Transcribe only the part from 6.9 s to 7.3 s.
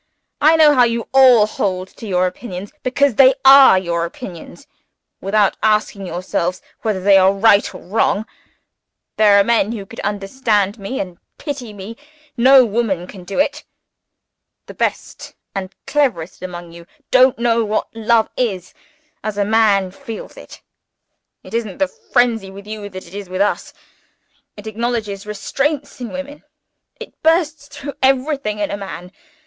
they